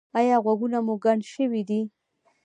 [0.19, 1.81] ایا غوږونه مو کڼ شوي دي؟